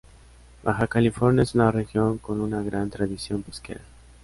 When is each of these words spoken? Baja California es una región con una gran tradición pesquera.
Baja 0.63 0.87
California 0.87 1.43
es 1.43 1.53
una 1.53 1.69
región 1.71 2.17
con 2.17 2.41
una 2.41 2.63
gran 2.63 2.89
tradición 2.89 3.43
pesquera. 3.43 3.81